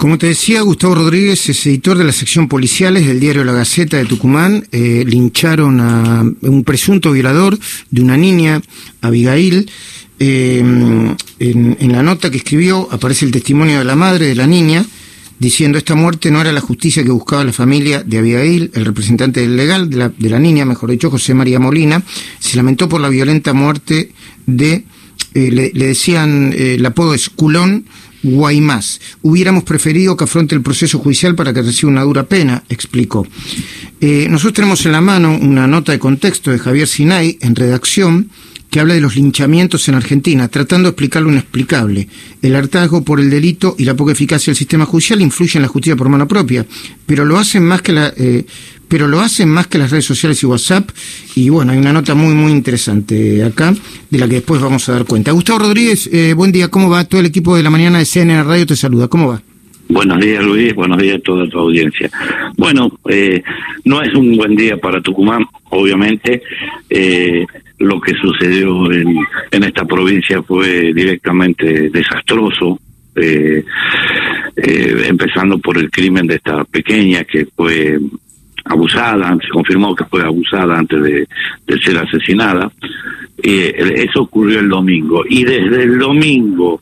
Como 0.00 0.16
te 0.16 0.28
decía, 0.28 0.60
Gustavo 0.60 0.94
Rodríguez 0.94 1.48
es 1.48 1.66
editor 1.66 1.98
de 1.98 2.04
la 2.04 2.12
sección 2.12 2.46
policiales 2.46 3.04
del 3.04 3.18
diario 3.18 3.42
La 3.42 3.50
Gaceta 3.50 3.96
de 3.96 4.04
Tucumán. 4.04 4.64
Eh, 4.70 5.02
lincharon 5.04 5.80
a 5.80 6.24
un 6.42 6.62
presunto 6.62 7.10
violador 7.10 7.58
de 7.90 8.00
una 8.00 8.16
niña, 8.16 8.62
Abigail. 9.00 9.68
Eh, 10.20 10.60
en, 11.40 11.92
la 11.92 12.04
nota 12.04 12.30
que 12.30 12.36
escribió 12.36 12.86
aparece 12.92 13.24
el 13.24 13.32
testimonio 13.32 13.80
de 13.80 13.84
la 13.84 13.96
madre 13.96 14.26
de 14.26 14.36
la 14.36 14.46
niña 14.46 14.86
diciendo 15.40 15.78
esta 15.78 15.96
muerte 15.96 16.30
no 16.30 16.40
era 16.40 16.52
la 16.52 16.60
justicia 16.60 17.02
que 17.02 17.10
buscaba 17.10 17.42
la 17.44 17.52
familia 17.52 18.04
de 18.04 18.18
Abigail, 18.18 18.70
el 18.74 18.84
representante 18.84 19.48
legal 19.48 19.90
de 19.90 19.96
la, 19.96 20.08
de 20.10 20.30
la 20.30 20.38
niña, 20.38 20.64
mejor 20.64 20.92
dicho, 20.92 21.10
José 21.10 21.34
María 21.34 21.58
Molina, 21.58 22.04
se 22.38 22.56
lamentó 22.56 22.88
por 22.88 23.00
la 23.00 23.08
violenta 23.08 23.52
muerte 23.52 24.12
de, 24.46 24.84
eh, 25.34 25.50
le, 25.50 25.70
decían, 25.72 26.54
el 26.56 26.86
apodo 26.86 27.14
es 27.14 27.30
culón, 27.30 27.84
Guaymás. 28.30 29.00
Hubiéramos 29.22 29.64
preferido 29.64 30.16
que 30.16 30.24
afronte 30.24 30.54
el 30.54 30.62
proceso 30.62 30.98
judicial 30.98 31.34
para 31.34 31.52
que 31.52 31.62
reciba 31.62 31.90
una 31.90 32.02
dura 32.02 32.24
pena, 32.24 32.62
explicó. 32.68 33.26
Eh, 34.00 34.26
nosotros 34.30 34.54
tenemos 34.54 34.84
en 34.86 34.92
la 34.92 35.00
mano 35.00 35.36
una 35.40 35.66
nota 35.66 35.92
de 35.92 35.98
contexto 35.98 36.50
de 36.50 36.58
Javier 36.58 36.86
Sinay 36.86 37.38
en 37.40 37.56
redacción 37.56 38.30
que 38.70 38.80
habla 38.80 38.94
de 38.94 39.00
los 39.00 39.16
linchamientos 39.16 39.88
en 39.88 39.94
Argentina, 39.94 40.48
tratando 40.48 40.88
de 40.88 40.90
explicar 40.90 41.22
lo 41.22 41.30
inexplicable. 41.30 42.08
El 42.42 42.54
hartazgo 42.54 43.02
por 43.02 43.20
el 43.20 43.30
delito 43.30 43.74
y 43.78 43.84
la 43.84 43.94
poca 43.94 44.12
eficacia 44.12 44.50
del 44.50 44.56
sistema 44.56 44.84
judicial 44.84 45.20
influyen 45.20 45.58
en 45.58 45.62
la 45.62 45.68
justicia 45.68 45.96
por 45.96 46.08
mano 46.08 46.28
propia, 46.28 46.66
pero 47.06 47.24
lo 47.24 47.38
hacen 47.38 47.64
más 47.64 47.82
que 47.82 47.92
la, 47.92 48.12
eh, 48.16 48.44
pero 48.88 49.06
lo 49.06 49.20
hacen 49.20 49.48
más 49.48 49.66
que 49.66 49.78
las 49.78 49.90
redes 49.90 50.04
sociales 50.04 50.42
y 50.42 50.46
WhatsApp. 50.46 50.90
Y 51.34 51.48
bueno, 51.48 51.72
hay 51.72 51.78
una 51.78 51.92
nota 51.92 52.14
muy, 52.14 52.34
muy 52.34 52.52
interesante 52.52 53.42
acá, 53.42 53.74
de 54.10 54.18
la 54.18 54.28
que 54.28 54.36
después 54.36 54.60
vamos 54.60 54.88
a 54.88 54.92
dar 54.92 55.04
cuenta. 55.04 55.32
Gustavo 55.32 55.60
Rodríguez, 55.60 56.08
eh, 56.12 56.34
buen 56.34 56.52
día, 56.52 56.68
¿cómo 56.68 56.90
va? 56.90 57.04
Todo 57.04 57.20
el 57.20 57.26
equipo 57.26 57.56
de 57.56 57.62
la 57.62 57.70
mañana 57.70 57.98
de 57.98 58.04
CNN 58.04 58.42
Radio 58.44 58.66
te 58.66 58.76
saluda, 58.76 59.08
¿cómo 59.08 59.28
va? 59.28 59.42
Buenos 59.88 60.20
días, 60.20 60.44
Luis. 60.44 60.74
Buenos 60.74 60.98
días 60.98 61.16
a 61.16 61.22
toda 61.22 61.48
tu 61.48 61.58
audiencia. 61.58 62.10
Bueno, 62.56 62.90
eh, 63.08 63.42
no 63.84 64.02
es 64.02 64.14
un 64.14 64.36
buen 64.36 64.54
día 64.54 64.76
para 64.76 65.00
Tucumán, 65.00 65.46
obviamente. 65.70 66.42
Eh, 66.90 67.46
lo 67.78 68.00
que 68.00 68.12
sucedió 68.14 68.92
en, 68.92 69.16
en 69.50 69.64
esta 69.64 69.84
provincia 69.84 70.42
fue 70.42 70.92
directamente 70.92 71.88
desastroso. 71.90 72.78
Eh, 73.16 73.64
eh, 74.56 75.04
empezando 75.06 75.58
por 75.58 75.78
el 75.78 75.90
crimen 75.90 76.26
de 76.26 76.36
esta 76.36 76.64
pequeña 76.64 77.24
que 77.24 77.46
fue 77.46 77.98
abusada, 78.64 79.36
se 79.40 79.48
confirmó 79.48 79.94
que 79.94 80.04
fue 80.04 80.22
abusada 80.22 80.78
antes 80.78 81.02
de, 81.02 81.26
ser 81.82 81.96
asesinada. 81.96 82.70
Eh, 83.42 84.04
eso 84.08 84.22
ocurrió 84.22 84.60
el 84.60 84.68
domingo. 84.68 85.24
Y 85.28 85.44
desde 85.44 85.84
el 85.84 85.98
domingo 85.98 86.80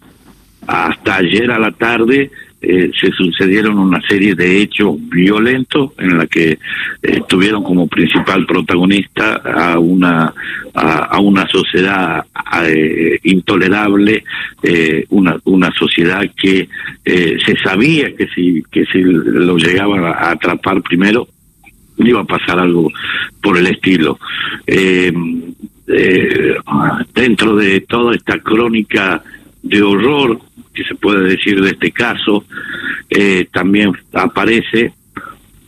hasta 0.66 1.16
ayer 1.16 1.50
a 1.50 1.58
la 1.58 1.70
tarde 1.70 2.30
eh, 2.60 2.90
se 2.98 3.10
sucedieron 3.12 3.78
una 3.78 4.00
serie 4.08 4.34
de 4.34 4.62
hechos 4.62 4.96
violentos 5.08 5.92
en 5.98 6.18
la 6.18 6.26
que 6.26 6.58
eh, 7.02 7.20
tuvieron 7.28 7.62
como 7.62 7.86
principal 7.86 8.46
protagonista 8.46 9.34
a 9.36 9.78
una 9.78 10.32
a, 10.74 11.18
una 11.20 11.46
sociedad 11.48 12.24
intolerable 13.22 14.24
una 15.08 15.38
una 15.44 15.70
sociedad 15.72 16.22
que 16.36 16.68
se 17.02 17.56
sabía 17.64 18.14
que 18.14 18.26
si 18.28 18.62
que 18.70 18.84
si 18.84 19.00
lo 19.00 19.56
llegaban 19.56 20.04
a 20.04 20.32
atrapar 20.32 20.82
primero 20.82 21.28
iba 21.98 22.20
a 22.20 22.24
pasar 22.24 22.58
algo 22.58 22.90
por 23.42 23.56
el 23.56 23.66
estilo. 23.68 24.18
Eh, 24.66 25.12
eh, 25.88 26.56
dentro 27.14 27.56
de 27.56 27.80
toda 27.82 28.14
esta 28.14 28.38
crónica 28.40 29.22
de 29.62 29.82
horror 29.82 30.40
decir 31.26 31.60
de 31.60 31.70
este 31.70 31.90
caso, 31.92 32.44
eh, 33.10 33.46
también 33.52 33.92
aparece 34.12 34.92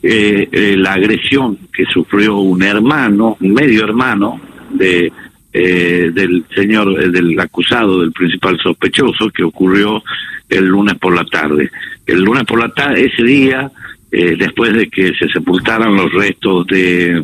la 0.00 0.92
agresión 0.92 1.58
que 1.72 1.84
sufrió 1.86 2.36
un 2.36 2.62
hermano, 2.62 3.36
un 3.40 3.52
medio 3.52 3.82
hermano 3.84 4.40
de 4.70 5.12
del 5.52 6.44
señor, 6.54 7.10
del 7.10 7.38
acusado, 7.40 8.00
del 8.00 8.12
principal 8.12 8.56
sospechoso, 8.62 9.28
que 9.30 9.42
ocurrió 9.42 10.00
el 10.48 10.66
lunes 10.66 10.94
por 10.94 11.14
la 11.14 11.24
tarde. 11.24 11.70
El 12.06 12.22
lunes 12.22 12.44
por 12.44 12.60
la 12.60 12.68
tarde, 12.68 13.06
ese 13.06 13.24
día, 13.24 13.70
eh, 14.10 14.36
después 14.38 14.72
de 14.72 14.88
que 14.88 15.12
se 15.14 15.28
sepultaran 15.28 15.94
los 15.94 16.12
restos 16.12 16.66
de 16.66 17.22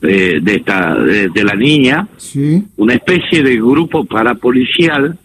de, 0.00 0.54
esta 0.54 0.94
de, 0.94 1.44
la 1.44 1.54
niña 1.54 2.08
una 2.78 2.94
especie 2.94 3.42
de 3.42 3.56
grupo 3.56 4.06
parapolicial 4.06 5.18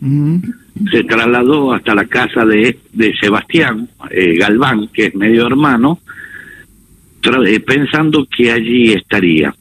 se 0.92 1.04
trasladó 1.04 1.74
hasta 1.74 1.96
la 1.96 2.06
casa 2.06 2.46
de, 2.46 2.78
de 2.92 3.16
Sebastián 3.18 3.88
eh, 4.10 4.36
Galván 4.38 4.90
que 4.94 5.06
es 5.08 5.16
medio 5.16 5.48
hermano 5.48 6.00
eh, 7.48 7.60
pensando 7.62 8.26
que 8.26 8.52
allí 8.52 8.94
estaría 8.94 9.56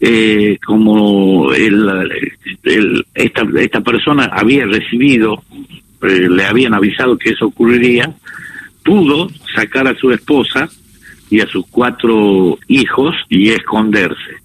eh, 0.00 0.58
como 0.64 1.52
el, 1.52 3.04
esta, 3.14 3.42
esta 3.58 3.80
persona 3.80 4.24
había 4.32 4.66
recibido 4.66 5.42
le 6.02 6.44
habían 6.44 6.74
avisado 6.74 7.16
que 7.16 7.30
eso 7.30 7.46
ocurriría 7.46 8.12
pudo 8.84 9.28
sacar 9.54 9.86
a 9.86 9.94
su 9.94 10.10
esposa 10.10 10.68
y 11.30 11.40
a 11.40 11.46
sus 11.46 11.66
cuatro 11.68 12.58
hijos 12.66 13.14
y 13.28 13.50
esconderse. 13.50 14.36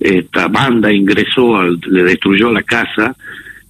Esta 0.00 0.48
banda 0.48 0.92
ingresó, 0.92 1.62
le 1.62 2.02
destruyó 2.04 2.50
la 2.50 2.62
casa, 2.62 3.14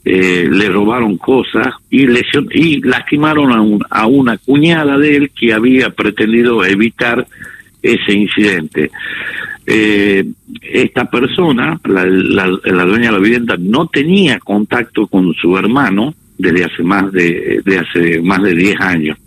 eh, 0.04 0.48
le 0.50 0.68
robaron 0.68 1.16
cosas 1.16 1.68
y, 1.90 2.06
lesion 2.06 2.48
y 2.52 2.80
lastimaron 2.80 3.82
a, 3.90 4.06
una 4.06 4.36
cuñada 4.38 4.98
de 4.98 5.16
él 5.16 5.30
que 5.30 5.52
había 5.52 5.90
pretendido 5.90 6.64
evitar 6.64 7.26
ese 7.82 8.12
incidente. 8.12 8.90
Eh, 9.66 10.24
esta 10.62 11.04
persona, 11.04 11.80
la, 11.84 12.04
la, 12.04 12.84
dueña 12.84 13.06
de 13.06 13.12
la 13.12 13.18
vivienda, 13.18 13.56
no 13.58 13.86
tenía 13.86 14.38
contacto 14.40 15.06
con 15.06 15.32
su 15.34 15.56
hermano 15.56 16.14
desde 16.36 16.64
hace 16.64 16.82
más 16.82 17.12
de, 17.12 17.60
de 17.64 17.78
hace 17.78 18.20
más 18.20 18.42
de 18.42 18.54
10 18.54 18.80
años. 18.80 19.18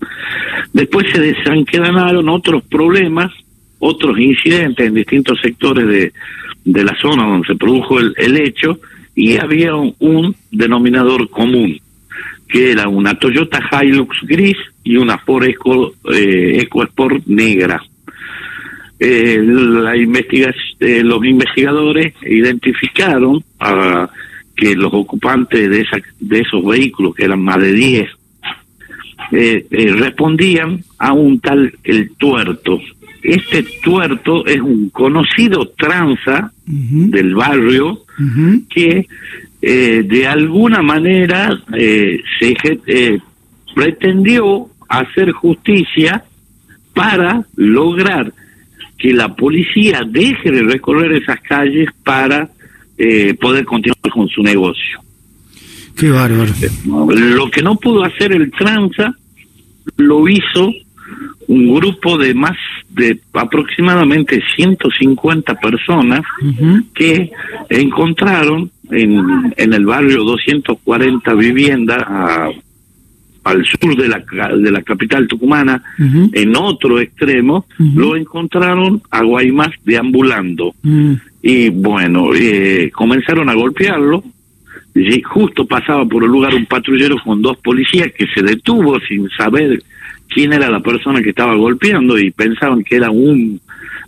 Después 0.74 1.08
se 1.14 1.22
desencadenaron 1.22 2.28
otros 2.28 2.64
problemas, 2.64 3.32
otros 3.80 4.20
incidentes 4.20 4.88
en 4.88 4.94
distintos 4.94 5.40
sectores 5.42 5.88
de, 5.88 6.12
de 6.66 6.84
la 6.84 6.96
zona 7.00 7.26
donde 7.26 7.48
se 7.48 7.56
produjo 7.56 8.00
el, 8.00 8.38
hecho 8.38 8.80
y 9.16 9.38
había 9.38 9.76
un, 9.76 10.36
denominador 10.52 11.30
común, 11.30 11.80
que 12.48 12.72
era 12.72 12.88
una 12.88 13.18
Toyota 13.18 13.60
Hilux 13.82 14.18
gris 14.24 14.58
y 14.84 14.98
una 14.98 15.18
Ford 15.18 15.46
Eco, 15.46 15.94
eh, 16.14 16.68
negra. 17.26 17.82
Eh, 18.98 19.40
la 19.44 19.96
eh, 19.96 21.04
los 21.04 21.26
investigadores 21.26 22.14
identificaron 22.26 23.44
que 24.56 24.76
los 24.76 24.94
ocupantes 24.94 25.70
de, 25.70 25.82
esa, 25.82 25.98
de 26.20 26.40
esos 26.40 26.66
vehículos, 26.66 27.14
que 27.14 27.26
eran 27.26 27.42
más 27.42 27.60
de 27.60 27.74
10, 27.74 28.10
eh, 29.32 29.66
eh, 29.72 29.94
respondían 29.94 30.84
a 31.00 31.14
un 31.14 31.40
tal 31.40 31.74
el 31.84 32.12
tuerto. 32.12 32.80
Este 33.24 33.64
tuerto 33.84 34.46
es 34.46 34.62
un 34.62 34.90
conocido 34.90 35.68
tranza 35.70 36.52
del 36.66 37.36
barrio 37.36 38.06
que 38.70 39.08
eh, 39.62 40.04
de 40.08 40.28
alguna 40.28 40.82
manera 40.82 41.62
se 41.70 43.22
pretendió 43.76 44.68
hacer 44.88 45.32
justicia 45.32 46.24
para 46.94 47.46
lograr 47.56 48.34
que 48.98 49.14
la 49.14 49.36
policía 49.36 50.02
deje 50.08 50.52
de 50.52 50.64
recorrer 50.64 51.12
esas 51.14 51.40
calles 51.42 51.90
para 52.04 52.50
poder 53.40 53.66
continuar 53.66 54.12
con 54.12 54.28
su 54.30 54.42
negocio. 54.42 55.02
Qué 55.96 56.10
bárbaro. 56.10 56.52
Lo 56.86 57.50
que 57.50 57.62
no 57.62 57.76
pudo 57.76 58.04
hacer 58.04 58.32
el 58.34 58.52
tranza 58.52 59.14
lo 59.98 60.28
hizo 60.28 60.74
un 61.48 61.76
grupo 61.76 62.18
de 62.18 62.34
más 62.34 62.58
de 62.90 63.20
aproximadamente 63.34 64.42
150 64.56 65.56
personas 65.56 66.22
que 66.94 67.32
encontraron 67.70 68.72
en, 68.92 69.54
en 69.58 69.74
el 69.74 69.86
barrio 69.86 70.24
240 70.24 71.34
viviendas 71.34 72.04
al 73.44 73.64
sur 73.66 73.96
de 73.96 74.08
la, 74.08 74.24
de 74.58 74.72
la 74.72 74.82
capital 74.82 75.28
tucumana, 75.28 75.82
en 75.98 76.56
otro 76.56 77.00
extremo, 77.00 77.68
lo 77.78 78.16
encontraron 78.16 79.02
a 79.12 79.24
Guaymas 79.24 79.70
deambulando. 79.84 80.74
Y 81.44 81.70
bueno, 81.70 82.34
eh, 82.34 82.90
comenzaron 82.92 83.48
a 83.50 83.54
golpearlo, 83.54 84.24
y 84.96 85.22
justo 85.22 85.66
pasaba 85.66 86.06
por 86.06 86.24
el 86.24 86.32
lugar 86.32 86.56
un 86.56 86.66
patrullero 86.66 87.18
con 87.24 87.42
dos 87.42 87.58
policías 87.58 88.12
que 88.14 88.26
se 88.34 88.42
detuvo 88.42 89.00
sin 89.02 89.30
saber 89.30 89.84
quién 90.36 90.52
era 90.52 90.70
la 90.70 90.82
persona 90.82 91.22
que 91.22 91.30
estaba 91.30 91.56
golpeando 91.56 92.20
y 92.20 92.30
pensaban 92.30 92.84
que 92.84 92.98
era 92.98 93.10
un 93.10 93.62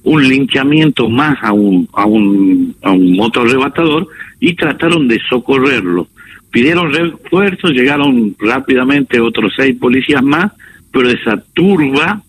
un 0.03 0.27
linchamiento 0.27 1.09
más 1.09 1.37
a 1.41 1.53
un 1.53 1.87
a 1.93 2.05
un 2.05 2.75
a 2.81 2.91
un 2.91 3.31
arrebatador 3.33 4.09
y 4.41 4.53
trataron 4.53 5.07
de 5.07 5.19
socorrerlo. 5.29 6.07
Pidieron 6.51 6.91
refuerzos 6.91 7.71
llegaron 7.71 8.35
rápidamente 8.39 9.21
otros 9.21 9.53
seis 9.55 9.77
policías 9.77 10.21
más 10.21 10.51
pero 10.91 11.09
esa 11.09 11.41
turba 11.53 12.21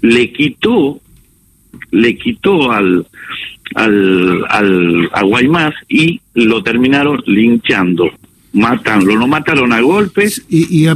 le 0.00 0.32
quitó, 0.32 1.00
le 1.90 2.16
quitó 2.16 2.72
al, 2.72 3.06
al, 3.74 4.44
al 4.48 5.10
a 5.12 5.22
Guaymas 5.22 5.74
y 5.88 6.20
lo 6.34 6.62
terminaron 6.62 7.22
linchando 7.26 8.10
matando, 8.52 9.16
lo 9.16 9.26
mataron 9.26 9.72
a 9.72 9.80
golpes. 9.80 10.44
Y, 10.48 10.86
eh, 10.86 10.94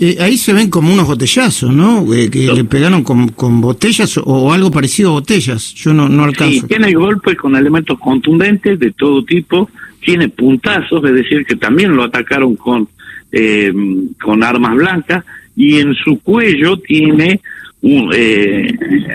eh, 0.00 0.16
ahí 0.20 0.36
se 0.36 0.52
ven 0.52 0.68
como 0.68 0.92
unos 0.92 1.06
botellazos, 1.06 1.72
¿no? 1.72 2.12
Eh, 2.14 2.30
que 2.30 2.52
le 2.52 2.64
pegaron 2.64 3.02
con, 3.02 3.28
con, 3.28 3.60
botellas 3.60 4.18
o 4.22 4.52
algo 4.52 4.70
parecido 4.70 5.10
a 5.10 5.12
botellas. 5.12 5.74
Yo 5.74 5.94
no, 5.94 6.08
no 6.08 6.24
alcanzo. 6.24 6.60
Sí, 6.60 6.66
tiene 6.66 6.92
golpes 6.92 7.36
con 7.36 7.56
elementos 7.56 7.98
contundentes 7.98 8.78
de 8.78 8.92
todo 8.92 9.24
tipo, 9.24 9.70
tiene 10.00 10.28
puntazos, 10.28 11.04
es 11.04 11.14
decir, 11.14 11.44
que 11.46 11.56
también 11.56 11.96
lo 11.96 12.04
atacaron 12.04 12.56
con, 12.56 12.88
con 14.22 14.42
armas 14.42 14.74
blancas 14.74 15.24
y 15.56 15.78
en 15.78 15.94
su 15.94 16.20
cuello 16.20 16.78
tiene 16.78 17.40
un, 17.82 18.12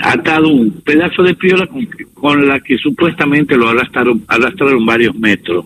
atado 0.02 0.48
un 0.48 0.72
pedazo 0.84 1.22
de 1.22 1.36
piola 1.36 1.68
con, 1.68 1.88
con, 2.14 2.48
la 2.48 2.60
que 2.60 2.78
supuestamente 2.78 3.56
lo 3.58 3.70
arrastraron, 3.70 4.24
arrastraron 4.28 4.86
varios 4.86 5.16
metros. 5.16 5.66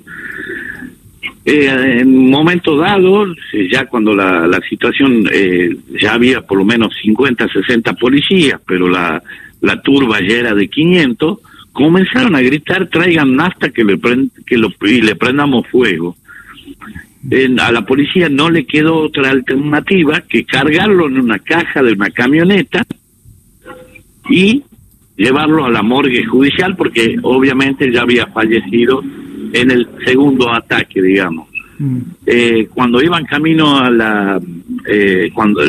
Eh, 1.46 2.00
en 2.02 2.30
momentos 2.30 2.78
dados, 2.80 3.30
eh, 3.54 3.70
ya 3.72 3.86
cuando 3.86 4.14
la, 4.14 4.46
la 4.46 4.60
situación, 4.68 5.24
eh, 5.32 5.76
ya 6.02 6.14
había 6.14 6.42
por 6.42 6.58
lo 6.58 6.66
menos 6.66 6.94
50, 7.02 7.48
60 7.48 7.94
policías, 7.94 8.60
pero 8.68 8.90
la, 8.90 9.22
turba 9.84 10.20
ya 10.20 10.38
era 10.38 10.54
de 10.54 10.68
500, 10.68 11.40
comenzaron 11.72 12.36
a 12.36 12.42
gritar, 12.42 12.88
traigan 12.88 13.36
nafta 13.36 13.70
que 13.70 13.84
le, 13.84 14.00
que 14.46 14.58
lo, 14.58 14.70
y 14.82 15.02
le 15.02 15.16
prendamos 15.16 15.66
fuego. 15.68 16.18
a 17.60 17.72
la 17.72 17.86
policía 17.86 18.28
no 18.28 18.50
le 18.50 18.66
quedó 18.66 18.98
otra 18.98 19.30
alternativa 19.30 20.22
que 20.22 20.46
cargarlo 20.46 21.08
en 21.08 21.20
una 21.20 21.40
caja 21.40 21.82
de 21.82 21.94
una 21.94 22.10
camioneta 22.10 22.86
y 24.30 24.64
llevarlo 25.16 25.66
a 25.66 25.70
la 25.70 25.84
morgue 25.84 26.26
judicial 26.26 26.76
porque 26.76 27.18
obviamente 27.24 27.92
ya 27.92 28.02
había 28.02 28.28
fallecido 28.28 29.04
en 29.54 29.72
el 29.72 29.88
segundo 30.06 30.52
ataque, 30.52 31.02
digamos. 31.02 31.48
Mm. 31.78 32.00
Eh, 32.26 32.68
cuando 32.74 33.02
iban 33.02 33.26
camino 33.26 33.80
a 33.80 33.90
la 33.90 34.40
eh, 34.86 35.32
cuando 35.34 35.62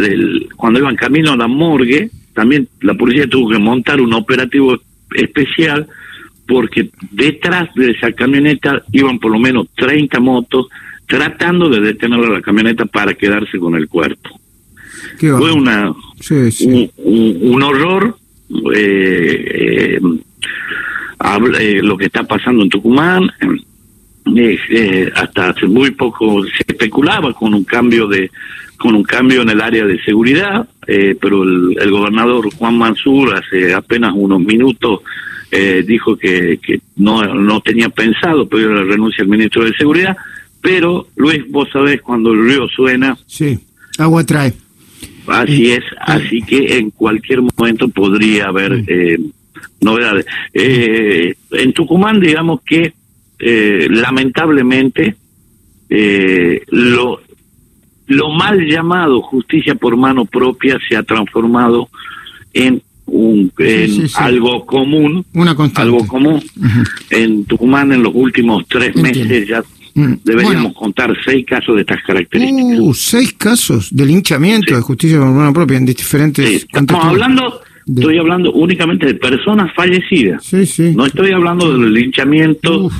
cuando 0.56 0.78
iban 0.80 0.96
camino 0.96 1.32
a 1.32 1.36
la 1.36 1.46
morgue, 1.46 2.10
también 2.34 2.68
la 2.80 2.94
policía 2.94 3.28
tuvo 3.28 3.50
que 3.50 3.58
montar 3.58 4.00
un 4.00 4.12
operativo 4.14 4.76
especial 5.14 5.86
porque 6.46 6.90
detrás 7.12 7.72
de 7.74 7.92
esa 7.92 8.10
camioneta 8.12 8.82
iban 8.90 9.20
por 9.20 9.30
lo 9.30 9.38
menos 9.38 9.68
30 9.76 10.18
motos 10.18 10.66
tratando 11.06 11.68
de 11.68 11.80
detener 11.80 12.24
a 12.24 12.34
la 12.34 12.40
camioneta 12.40 12.86
para 12.86 13.14
quedarse 13.14 13.58
con 13.58 13.76
el 13.76 13.88
cuerpo. 13.88 14.30
Fue 15.18 15.52
una 15.52 15.92
Un, 16.98 17.62
horror. 17.62 18.16
Eh, 18.74 20.00
eh, 21.60 21.80
lo 21.82 21.96
que 21.96 22.06
está 22.06 22.24
pasando 22.24 22.62
en 22.62 22.68
Tucumán, 22.68 23.30
eh, 24.26 25.10
hasta 25.14 25.50
hace 25.50 25.66
muy 25.66 25.90
poco 25.92 26.44
se 26.44 26.64
especulaba 26.68 27.32
con 27.32 27.54
un 27.54 27.64
cambio 27.64 28.06
de 28.06 28.30
con 28.76 28.94
un 28.94 29.02
cambio 29.02 29.42
en 29.42 29.50
el 29.50 29.60
área 29.60 29.84
de 29.84 30.00
seguridad, 30.02 30.66
eh, 30.86 31.14
pero 31.20 31.42
el, 31.42 31.90
gobernador 31.90 32.48
Juan 32.54 32.78
Mansur 32.78 33.34
hace 33.34 33.74
apenas 33.74 34.12
unos 34.14 34.40
minutos 34.40 35.00
eh, 35.50 35.84
dijo 35.86 36.16
que, 36.16 36.58
que 36.62 36.80
no, 36.96 37.22
no 37.34 37.60
tenía 37.60 37.90
pensado 37.90 38.48
pedir 38.48 38.68
la 38.68 38.84
renuncia 38.84 39.22
al 39.22 39.28
ministro 39.28 39.64
de 39.64 39.74
Seguridad, 39.74 40.16
pero 40.62 41.08
Luis, 41.16 41.42
vos 41.50 41.68
sabés 41.70 42.00
cuando 42.00 42.32
el 42.32 42.46
río 42.46 42.68
suena... 42.68 43.18
Sí, 43.26 43.58
agua 43.98 44.24
trae. 44.24 44.54
Así 45.26 45.72
es, 45.72 45.84
así 46.00 46.40
que 46.40 46.78
en 46.78 46.90
cualquier 46.90 47.42
momento 47.42 47.86
podría 47.88 48.46
haber 48.46 48.82
novedades. 49.82 50.24
en 50.54 51.72
Tucumán, 51.74 52.18
digamos 52.18 52.62
que 52.62 52.94
eh, 53.40 53.88
lamentablemente, 53.90 55.16
eh, 55.88 56.62
lo, 56.68 57.20
lo 58.06 58.30
mal 58.30 58.60
llamado 58.66 59.22
justicia 59.22 59.74
por 59.74 59.96
mano 59.96 60.24
propia 60.26 60.78
se 60.88 60.96
ha 60.96 61.02
transformado 61.02 61.88
en 62.52 62.82
un 63.06 63.52
en 63.58 64.06
algo 64.14 64.64
común 64.64 65.24
Una 65.34 65.56
algo 65.74 66.06
común. 66.06 66.40
En 67.10 67.44
Tucumán 67.44 67.92
en 67.92 68.02
los 68.04 68.14
últimos 68.14 68.66
tres 68.68 68.94
meses 68.94 69.48
ya 69.48 69.64
mm. 69.94 70.14
deberíamos 70.24 70.74
contar 70.74 71.16
seis 71.24 71.44
casos 71.44 71.74
de 71.74 71.80
estas 71.80 72.02
características. 72.04 72.78
Uh, 72.78 72.94
seis 72.94 73.32
casos 73.32 73.88
de 73.90 74.06
linchamiento 74.06 74.76
de 74.76 74.80
justicia 74.80 75.18
por 75.18 75.28
mano 75.28 75.52
propia 75.52 75.78
en 75.78 75.86
diferentes 75.86 76.62
estamos 76.72 77.04
hablando 77.04 77.62
estoy 77.86 78.18
hablando 78.18 78.52
únicamente 78.52 79.06
de 79.06 79.14
personas 79.14 79.72
fallecidas. 79.74 80.52
No 80.94 81.06
estoy 81.06 81.32
hablando 81.32 81.72
del 81.72 81.92
linchamiento 81.92 82.90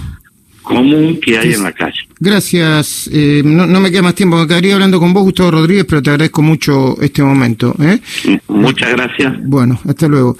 común 0.62 1.18
que 1.20 1.38
hay 1.38 1.52
en 1.52 1.62
la 1.62 1.72
calle. 1.72 2.00
Gracias. 2.18 3.08
Eh, 3.12 3.42
no, 3.44 3.66
me 3.66 3.90
queda 3.90 4.02
más 4.02 4.14
tiempo. 4.14 4.36
Me 4.36 4.46
quedaría 4.46 4.74
hablando 4.74 5.00
con 5.00 5.12
vos, 5.12 5.24
Gustavo 5.24 5.52
Rodríguez, 5.52 5.86
pero 5.88 6.02
te 6.02 6.10
agradezco 6.10 6.42
mucho 6.42 7.00
este 7.00 7.22
momento. 7.22 7.74
¿eh? 7.80 7.98
Muchas 8.48 8.90
gracias. 8.92 9.34
Bueno, 9.42 9.78
hasta 9.88 10.06
luego. 10.06 10.36